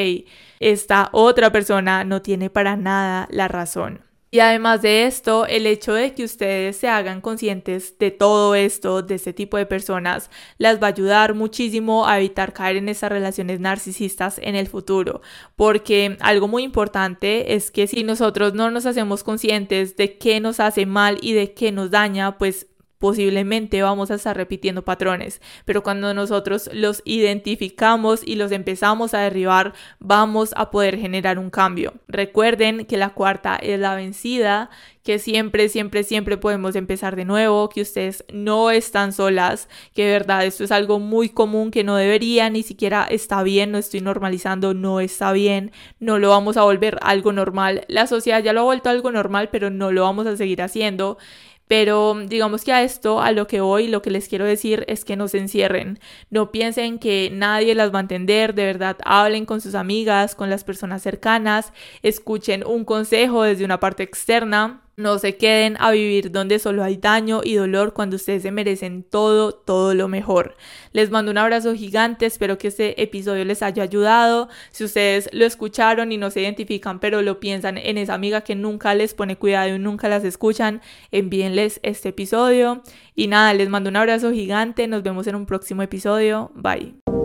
[0.59, 4.01] esta otra persona no tiene para nada la razón.
[4.31, 9.01] Y además de esto, el hecho de que ustedes se hagan conscientes de todo esto,
[9.01, 13.11] de este tipo de personas, las va a ayudar muchísimo a evitar caer en esas
[13.11, 15.21] relaciones narcisistas en el futuro.
[15.55, 20.59] Porque algo muy importante es que si nosotros no nos hacemos conscientes de qué nos
[20.59, 22.67] hace mal y de qué nos daña, pues
[23.05, 29.19] posiblemente vamos a estar repitiendo patrones, pero cuando nosotros los identificamos y los empezamos a
[29.19, 31.93] derribar, vamos a poder generar un cambio.
[32.07, 34.71] Recuerden que la cuarta es la vencida,
[35.03, 40.13] que siempre, siempre, siempre podemos empezar de nuevo, que ustedes no están solas, que de
[40.13, 44.01] verdad esto es algo muy común que no debería, ni siquiera está bien, no estoy
[44.01, 47.85] normalizando, no está bien, no lo vamos a volver algo normal.
[47.87, 51.19] La sociedad ya lo ha vuelto algo normal, pero no lo vamos a seguir haciendo
[51.67, 55.03] Pero digamos que a esto, a lo que hoy, lo que les quiero decir es
[55.03, 55.99] que no se encierren.
[56.29, 58.53] No piensen que nadie las va a entender.
[58.53, 61.73] De verdad, hablen con sus amigas, con las personas cercanas.
[62.03, 64.84] Escuchen un consejo desde una parte externa.
[64.97, 69.03] No se queden a vivir donde solo hay daño y dolor cuando ustedes se merecen
[69.03, 70.55] todo, todo lo mejor.
[70.93, 74.47] Les mando un abrazo gigante, espero que este episodio les haya ayudado.
[74.71, 78.55] Si ustedes lo escucharon y no se identifican, pero lo piensan en esa amiga que
[78.55, 80.81] nunca les pone cuidado y nunca las escuchan,
[81.11, 82.81] envíenles este episodio.
[83.15, 86.51] Y nada, les mando un abrazo gigante, nos vemos en un próximo episodio.
[86.55, 87.24] Bye.